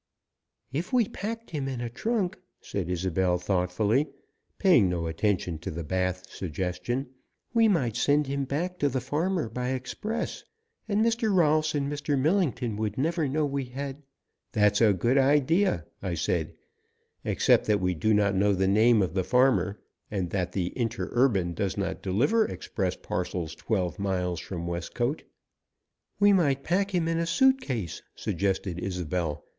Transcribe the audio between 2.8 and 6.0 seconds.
Isobel thoughtfully, paying no attention to the